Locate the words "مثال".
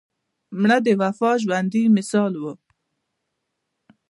1.97-2.33